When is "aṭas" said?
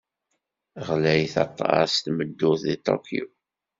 1.45-1.91